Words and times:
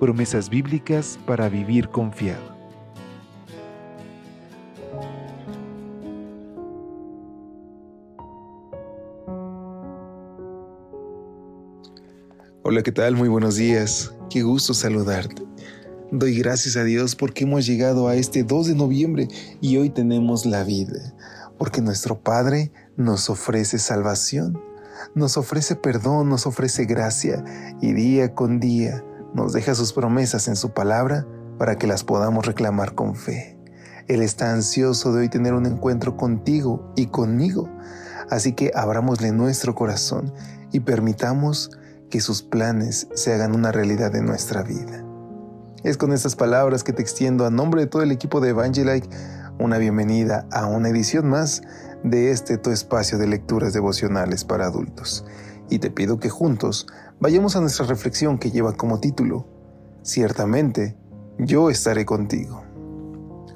Promesas 0.00 0.50
bíblicas 0.50 1.20
para 1.24 1.48
vivir 1.48 1.88
confiado. 1.88 2.42
Hola, 12.64 12.82
¿qué 12.82 12.90
tal? 12.90 13.14
Muy 13.14 13.28
buenos 13.28 13.54
días. 13.54 14.12
Qué 14.30 14.42
gusto 14.42 14.74
saludarte. 14.74 15.44
Doy 16.10 16.36
gracias 16.38 16.76
a 16.76 16.82
Dios 16.82 17.14
porque 17.14 17.44
hemos 17.44 17.64
llegado 17.64 18.08
a 18.08 18.16
este 18.16 18.42
2 18.42 18.66
de 18.66 18.74
noviembre 18.74 19.28
y 19.60 19.76
hoy 19.76 19.90
tenemos 19.90 20.44
la 20.44 20.64
vida, 20.64 21.14
porque 21.56 21.80
nuestro 21.80 22.18
Padre 22.18 22.72
nos 22.96 23.30
ofrece 23.30 23.78
salvación, 23.78 24.60
nos 25.14 25.36
ofrece 25.36 25.76
perdón, 25.76 26.28
nos 26.28 26.46
ofrece 26.46 26.84
gracia 26.84 27.44
y 27.80 27.92
día 27.92 28.34
con 28.34 28.58
día 28.58 29.04
nos 29.34 29.52
deja 29.52 29.74
sus 29.74 29.92
promesas 29.92 30.48
en 30.48 30.56
su 30.56 30.70
palabra 30.70 31.26
para 31.58 31.76
que 31.76 31.86
las 31.86 32.04
podamos 32.04 32.46
reclamar 32.46 32.94
con 32.94 33.14
fe. 33.14 33.58
Él 34.06 34.22
está 34.22 34.52
ansioso 34.52 35.12
de 35.12 35.20
hoy 35.20 35.28
tener 35.28 35.54
un 35.54 35.66
encuentro 35.66 36.16
contigo 36.16 36.92
y 36.96 37.06
conmigo, 37.06 37.68
así 38.30 38.52
que 38.52 38.70
abramosle 38.74 39.32
nuestro 39.32 39.74
corazón 39.74 40.32
y 40.72 40.80
permitamos 40.80 41.70
que 42.10 42.20
sus 42.20 42.42
planes 42.42 43.08
se 43.14 43.32
hagan 43.34 43.54
una 43.54 43.72
realidad 43.72 44.14
en 44.14 44.26
nuestra 44.26 44.62
vida. 44.62 45.04
Es 45.82 45.96
con 45.96 46.12
estas 46.12 46.36
palabras 46.36 46.84
que 46.84 46.92
te 46.92 47.02
extiendo 47.02 47.44
a 47.44 47.50
nombre 47.50 47.82
de 47.82 47.86
todo 47.86 48.02
el 48.02 48.12
equipo 48.12 48.40
de 48.40 48.50
Evangelike 48.50 49.08
una 49.58 49.78
bienvenida 49.78 50.46
a 50.50 50.66
una 50.66 50.88
edición 50.88 51.28
más 51.28 51.62
de 52.02 52.30
este 52.30 52.58
tu 52.58 52.70
espacio 52.70 53.18
de 53.18 53.26
lecturas 53.26 53.72
devocionales 53.72 54.44
para 54.44 54.66
adultos. 54.66 55.24
Y 55.70 55.78
te 55.78 55.90
pido 55.90 56.18
que 56.18 56.28
juntos 56.28 56.86
vayamos 57.20 57.56
a 57.56 57.60
nuestra 57.60 57.86
reflexión 57.86 58.38
que 58.38 58.50
lleva 58.50 58.72
como 58.72 59.00
título, 59.00 59.46
Ciertamente, 60.02 60.96
yo 61.38 61.70
estaré 61.70 62.04
contigo. 62.04 62.62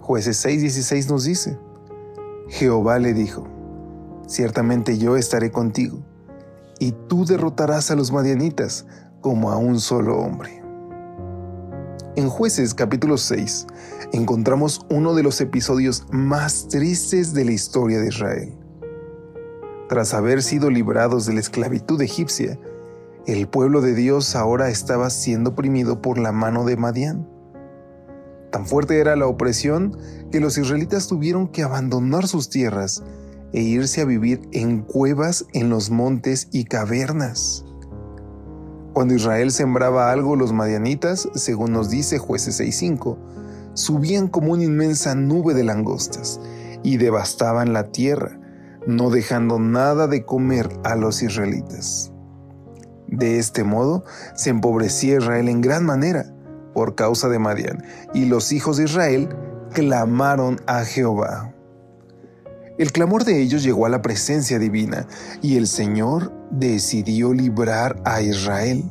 Jueces 0.00 0.42
6:16 0.44 1.10
nos 1.10 1.24
dice, 1.24 1.58
Jehová 2.48 2.98
le 2.98 3.12
dijo, 3.12 3.46
Ciertamente 4.26 4.96
yo 4.96 5.16
estaré 5.16 5.50
contigo 5.50 5.98
y 6.78 6.92
tú 6.92 7.24
derrotarás 7.24 7.90
a 7.90 7.96
los 7.96 8.12
madianitas 8.12 8.86
como 9.20 9.50
a 9.50 9.56
un 9.56 9.80
solo 9.80 10.18
hombre. 10.18 10.62
En 12.16 12.28
jueces 12.28 12.74
capítulo 12.74 13.16
6 13.16 13.66
encontramos 14.12 14.84
uno 14.90 15.14
de 15.14 15.22
los 15.22 15.40
episodios 15.40 16.06
más 16.10 16.68
tristes 16.68 17.32
de 17.32 17.44
la 17.44 17.52
historia 17.52 18.00
de 18.00 18.08
Israel. 18.08 18.57
Tras 19.88 20.12
haber 20.12 20.42
sido 20.42 20.70
librados 20.70 21.24
de 21.24 21.32
la 21.32 21.40
esclavitud 21.40 22.00
egipcia, 22.02 22.58
el 23.26 23.48
pueblo 23.48 23.80
de 23.80 23.94
Dios 23.94 24.36
ahora 24.36 24.68
estaba 24.68 25.08
siendo 25.08 25.50
oprimido 25.50 26.02
por 26.02 26.18
la 26.18 26.30
mano 26.30 26.64
de 26.64 26.76
Madián. 26.76 27.26
Tan 28.50 28.66
fuerte 28.66 29.00
era 29.00 29.16
la 29.16 29.26
opresión 29.26 29.96
que 30.30 30.40
los 30.40 30.58
israelitas 30.58 31.08
tuvieron 31.08 31.48
que 31.48 31.62
abandonar 31.62 32.26
sus 32.26 32.50
tierras 32.50 33.02
e 33.52 33.62
irse 33.62 34.02
a 34.02 34.04
vivir 34.04 34.42
en 34.52 34.82
cuevas 34.82 35.46
en 35.54 35.70
los 35.70 35.90
montes 35.90 36.48
y 36.52 36.64
cavernas. 36.64 37.64
Cuando 38.92 39.14
Israel 39.14 39.52
sembraba 39.52 40.10
algo, 40.10 40.36
los 40.36 40.52
madianitas, 40.52 41.28
según 41.34 41.72
nos 41.72 41.88
dice 41.88 42.18
jueces 42.18 42.60
6.5, 42.60 43.16
subían 43.72 44.28
como 44.28 44.52
una 44.52 44.64
inmensa 44.64 45.14
nube 45.14 45.54
de 45.54 45.64
langostas 45.64 46.40
y 46.82 46.96
devastaban 46.96 47.72
la 47.72 47.90
tierra, 47.90 48.38
no 48.88 49.10
dejando 49.10 49.58
nada 49.58 50.06
de 50.06 50.24
comer 50.24 50.70
a 50.82 50.96
los 50.96 51.22
israelitas. 51.22 52.10
De 53.06 53.38
este 53.38 53.62
modo 53.62 54.04
se 54.34 54.48
empobrecía 54.48 55.18
Israel 55.18 55.50
en 55.50 55.60
gran 55.60 55.84
manera 55.84 56.24
por 56.72 56.94
causa 56.94 57.28
de 57.28 57.38
Madian, 57.38 57.84
y 58.14 58.24
los 58.24 58.50
hijos 58.50 58.78
de 58.78 58.84
Israel 58.84 59.28
clamaron 59.74 60.58
a 60.66 60.84
Jehová. 60.84 61.52
El 62.78 62.90
clamor 62.92 63.24
de 63.24 63.42
ellos 63.42 63.62
llegó 63.62 63.84
a 63.84 63.90
la 63.90 64.00
presencia 64.00 64.58
divina 64.58 65.06
y 65.42 65.58
el 65.58 65.66
Señor 65.66 66.32
decidió 66.50 67.34
librar 67.34 68.00
a 68.06 68.22
Israel. 68.22 68.84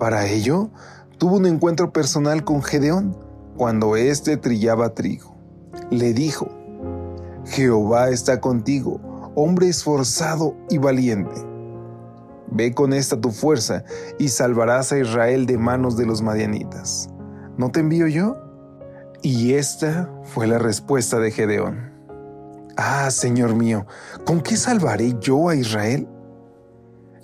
Para 0.00 0.26
ello, 0.26 0.70
tuvo 1.18 1.36
un 1.36 1.46
encuentro 1.46 1.92
personal 1.92 2.42
con 2.42 2.60
Gedeón 2.60 3.16
cuando 3.56 3.94
éste 3.94 4.36
trillaba 4.36 4.94
trigo. 4.94 5.36
Le 5.90 6.12
dijo, 6.12 6.55
Jehová 7.46 8.10
está 8.10 8.40
contigo, 8.40 9.00
hombre 9.34 9.68
esforzado 9.68 10.56
y 10.68 10.78
valiente. 10.78 11.34
Ve 12.50 12.74
con 12.74 12.92
esta 12.92 13.20
tu 13.20 13.30
fuerza 13.30 13.84
y 14.18 14.28
salvarás 14.28 14.92
a 14.92 14.98
Israel 14.98 15.46
de 15.46 15.56
manos 15.56 15.96
de 15.96 16.06
los 16.06 16.22
madianitas. 16.22 17.08
¿No 17.56 17.70
te 17.70 17.80
envío 17.80 18.06
yo? 18.08 18.36
Y 19.22 19.54
esta 19.54 20.10
fue 20.24 20.46
la 20.46 20.58
respuesta 20.58 21.18
de 21.18 21.30
Gedeón. 21.30 21.92
Ah, 22.76 23.10
Señor 23.10 23.54
mío, 23.54 23.86
¿con 24.24 24.42
qué 24.42 24.56
salvaré 24.56 25.14
yo 25.20 25.48
a 25.48 25.54
Israel? 25.54 26.08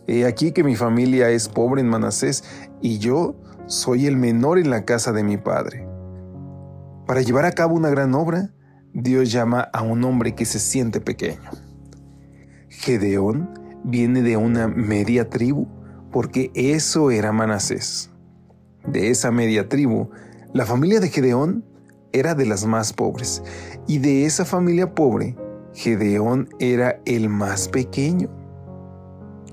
He 0.06 0.26
aquí 0.26 0.52
que 0.52 0.64
mi 0.64 0.76
familia 0.76 1.30
es 1.30 1.48
pobre 1.48 1.80
en 1.80 1.88
Manasés 1.88 2.44
y 2.80 2.98
yo 2.98 3.34
soy 3.66 4.06
el 4.06 4.16
menor 4.16 4.58
en 4.58 4.70
la 4.70 4.84
casa 4.84 5.12
de 5.12 5.22
mi 5.22 5.36
padre. 5.36 5.86
Para 7.06 7.20
llevar 7.20 7.44
a 7.44 7.52
cabo 7.52 7.74
una 7.74 7.90
gran 7.90 8.14
obra, 8.14 8.50
Dios 8.94 9.32
llama 9.32 9.62
a 9.72 9.82
un 9.82 10.04
hombre 10.04 10.34
que 10.34 10.44
se 10.44 10.58
siente 10.58 11.00
pequeño. 11.00 11.50
Gedeón 12.68 13.48
viene 13.84 14.20
de 14.20 14.36
una 14.36 14.68
media 14.68 15.30
tribu, 15.30 15.66
porque 16.10 16.50
eso 16.54 17.10
era 17.10 17.32
Manasés. 17.32 18.10
De 18.86 19.08
esa 19.08 19.30
media 19.30 19.68
tribu, 19.68 20.10
la 20.52 20.66
familia 20.66 21.00
de 21.00 21.08
Gedeón 21.08 21.64
era 22.12 22.34
de 22.34 22.44
las 22.44 22.66
más 22.66 22.92
pobres, 22.92 23.42
y 23.86 23.98
de 23.98 24.26
esa 24.26 24.44
familia 24.44 24.94
pobre, 24.94 25.36
Gedeón 25.72 26.50
era 26.58 27.00
el 27.06 27.30
más 27.30 27.68
pequeño. 27.68 28.28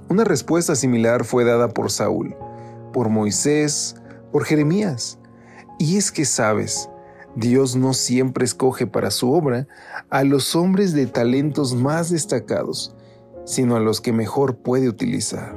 Una 0.09 0.25
respuesta 0.25 0.75
similar 0.75 1.23
fue 1.23 1.45
dada 1.45 1.69
por 1.69 1.91
Saúl, 1.91 2.35
por 2.91 3.07
Moisés, 3.07 3.95
por 4.33 4.43
Jeremías. 4.43 5.17
Y 5.77 5.95
es 5.95 6.11
que 6.11 6.25
sabes, 6.25 6.89
Dios 7.35 7.75
no 7.75 7.93
siempre 7.93 8.45
escoge 8.45 8.87
para 8.87 9.11
su 9.11 9.31
obra 9.31 9.67
a 10.09 10.23
los 10.23 10.55
hombres 10.55 10.93
de 10.93 11.05
talentos 11.05 11.75
más 11.75 12.09
destacados, 12.09 12.95
sino 13.45 13.75
a 13.75 13.79
los 13.79 14.01
que 14.01 14.13
mejor 14.13 14.57
puede 14.57 14.89
utilizar. 14.89 15.55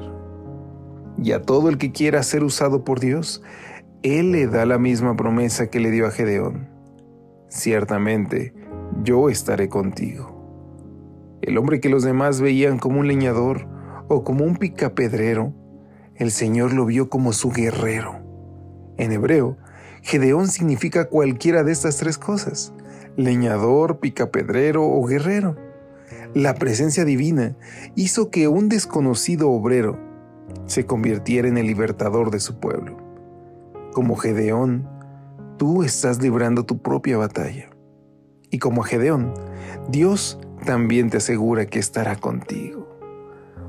Y 1.23 1.33
a 1.33 1.43
todo 1.43 1.69
el 1.69 1.79
que 1.79 1.93
quiera 1.93 2.23
ser 2.23 2.45
usado 2.45 2.85
por 2.85 3.01
Dios, 3.01 3.43
Él 4.03 4.33
le 4.33 4.47
da 4.47 4.67
la 4.67 4.79
misma 4.79 5.17
promesa 5.17 5.69
que 5.69 5.81
le 5.81 5.91
dio 5.91 6.07
a 6.07 6.11
Gedeón. 6.11 6.69
Ciertamente, 7.49 8.55
yo 9.03 9.29
estaré 9.29 9.69
contigo. 9.69 11.39
El 11.43 11.59
hombre 11.59 11.81
que 11.81 11.89
los 11.89 12.03
demás 12.03 12.41
veían 12.41 12.79
como 12.79 13.01
un 13.01 13.09
leñador 13.09 13.67
o 14.09 14.25
como 14.25 14.45
un 14.45 14.57
picapedrero, 14.57 15.53
el 16.15 16.31
Señor 16.31 16.73
lo 16.73 16.87
vio 16.87 17.09
como 17.09 17.33
su 17.33 17.51
guerrero. 17.51 18.21
En 18.97 19.13
hebreo, 19.13 19.57
Gedeón 20.03 20.49
significa 20.49 21.09
cualquiera 21.09 21.63
de 21.63 21.71
estas 21.71 21.97
tres 21.97 22.19
cosas, 22.19 22.73
leñador, 23.17 24.01
picapedrero 24.01 24.85
o 24.85 25.07
guerrero. 25.07 25.57
La 26.35 26.55
presencia 26.55 27.05
divina 27.05 27.57
hizo 27.95 28.29
que 28.29 28.49
un 28.49 28.69
desconocido 28.69 29.51
obrero 29.51 29.99
se 30.67 30.87
convirtiera 30.87 31.47
en 31.47 31.57
el 31.57 31.67
libertador 31.67 32.31
de 32.31 32.41
su 32.41 32.59
pueblo. 32.59 32.97
Como 33.93 34.17
Gedeón, 34.17 34.89
tú 35.57 35.85
estás 35.85 36.21
librando 36.21 36.65
tu 36.65 36.83
propia 36.83 37.17
batalla. 37.17 37.71
Y 38.51 38.59
como 38.59 38.83
Gedeón, 38.83 39.33
Dios 39.89 40.39
también 40.65 41.11
te 41.11 41.19
asegura 41.19 41.67
que 41.67 41.79
estará 41.79 42.17
contigo. 42.17 42.89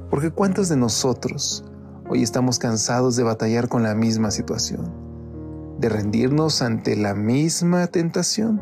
Porque 0.09 0.31
¿cuántos 0.31 0.67
de 0.69 0.77
nosotros 0.77 1.63
hoy 2.09 2.23
estamos 2.23 2.59
cansados 2.59 3.15
de 3.15 3.23
batallar 3.23 3.67
con 3.67 3.83
la 3.83 3.93
misma 3.93 4.31
situación? 4.31 5.12
De 5.83 5.89
rendirnos 5.89 6.61
ante 6.61 6.95
la 6.95 7.13
misma 7.13 7.87
tentación? 7.87 8.61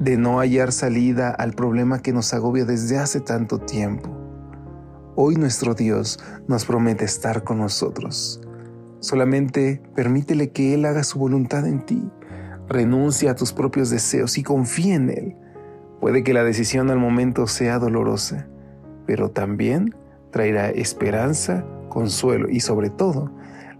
De 0.00 0.16
no 0.16 0.40
hallar 0.40 0.72
salida 0.72 1.30
al 1.30 1.52
problema 1.52 2.02
que 2.02 2.12
nos 2.12 2.34
agobia 2.34 2.64
desde 2.64 2.98
hace 2.98 3.20
tanto 3.20 3.60
tiempo. 3.60 4.10
Hoy 5.14 5.36
nuestro 5.36 5.74
Dios 5.74 6.18
nos 6.48 6.64
promete 6.64 7.04
estar 7.04 7.44
con 7.44 7.58
nosotros. 7.58 8.40
Solamente 8.98 9.80
permítele 9.94 10.50
que 10.50 10.74
Él 10.74 10.84
haga 10.84 11.04
su 11.04 11.20
voluntad 11.20 11.64
en 11.64 11.86
ti. 11.86 12.10
Renuncia 12.68 13.30
a 13.30 13.36
tus 13.36 13.52
propios 13.52 13.88
deseos 13.90 14.36
y 14.36 14.42
confía 14.42 14.96
en 14.96 15.10
Él. 15.10 15.36
Puede 16.00 16.24
que 16.24 16.34
la 16.34 16.42
decisión 16.42 16.90
al 16.90 16.98
momento 16.98 17.46
sea 17.46 17.78
dolorosa, 17.78 18.48
pero 19.06 19.30
también 19.30 19.94
traerá 20.32 20.70
esperanza, 20.70 21.64
consuelo 21.88 22.48
y 22.50 22.58
sobre 22.58 22.90
todo 22.90 23.30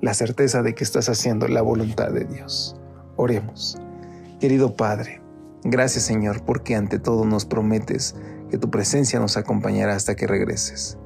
la 0.03 0.13
certeza 0.15 0.63
de 0.63 0.75
que 0.75 0.85
estás 0.85 1.09
haciendo 1.09 1.49
la 1.49 1.63
voluntad 1.63 2.11
de 2.11 2.25
Dios. 2.25 2.77
Oremos. 3.17 3.79
Querido 4.41 4.75
Padre, 4.75 5.23
gracias 5.63 6.05
Señor 6.05 6.45
porque 6.45 6.75
ante 6.75 6.99
todo 6.99 7.25
nos 7.25 7.47
prometes 7.47 8.17
que 8.51 8.59
tu 8.59 8.69
presencia 8.69 9.21
nos 9.21 9.37
acompañará 9.37 9.95
hasta 9.95 10.17
que 10.17 10.27
regreses. 10.27 10.99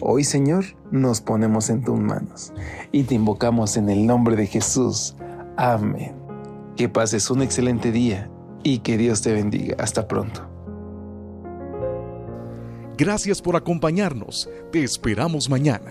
Hoy 0.00 0.22
Señor 0.22 0.64
nos 0.92 1.20
ponemos 1.20 1.68
en 1.68 1.82
tus 1.82 1.98
manos 1.98 2.52
y 2.92 3.02
te 3.02 3.16
invocamos 3.16 3.76
en 3.76 3.90
el 3.90 4.06
nombre 4.06 4.36
de 4.36 4.46
Jesús. 4.46 5.16
Amén. 5.56 6.14
Que 6.76 6.88
pases 6.88 7.30
un 7.32 7.42
excelente 7.42 7.90
día 7.90 8.30
y 8.62 8.78
que 8.78 8.96
Dios 8.96 9.20
te 9.20 9.32
bendiga. 9.32 9.74
Hasta 9.80 10.06
pronto. 10.06 10.48
Gracias 12.96 13.42
por 13.42 13.56
acompañarnos. 13.56 14.48
Te 14.70 14.84
esperamos 14.84 15.50
mañana. 15.50 15.90